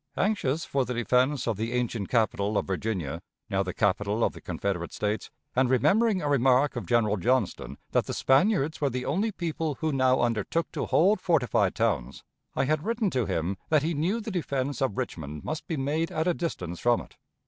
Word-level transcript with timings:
Anxious 0.17 0.65
for 0.65 0.83
the 0.83 0.95
defense 0.95 1.47
of 1.47 1.57
the 1.57 1.73
ancient 1.73 2.09
capital 2.09 2.57
of 2.57 2.65
Virginia, 2.65 3.21
now 3.51 3.61
the 3.61 3.71
capital 3.71 4.23
of 4.23 4.33
the 4.33 4.41
Confederate 4.41 4.91
States, 4.91 5.29
and 5.55 5.69
remembering 5.69 6.23
a 6.23 6.27
remark 6.27 6.75
of 6.75 6.87
General 6.87 7.17
Johnston, 7.17 7.77
that 7.91 8.07
the 8.07 8.13
Spaniards 8.15 8.81
were 8.81 8.89
the 8.89 9.05
only 9.05 9.31
people 9.31 9.75
who 9.75 9.91
now 9.91 10.19
undertook 10.19 10.71
to 10.71 10.87
hold 10.87 11.21
fortified 11.21 11.75
towns, 11.75 12.23
I 12.55 12.63
had 12.65 12.83
written 12.83 13.11
to 13.11 13.27
him 13.27 13.57
that 13.69 13.83
he 13.83 13.93
knew 13.93 14.19
the 14.19 14.31
defense 14.31 14.81
of 14.81 14.97
Richmond 14.97 15.43
must 15.43 15.67
be 15.67 15.77
made 15.77 16.09
at 16.11 16.25
a 16.27 16.33
distance 16.33 16.79
from 16.79 17.01
it. 17.01 17.15